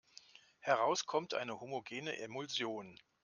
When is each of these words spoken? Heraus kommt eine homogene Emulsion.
Heraus 0.57 1.05
kommt 1.05 1.35
eine 1.35 1.59
homogene 1.61 2.17
Emulsion. 2.17 2.97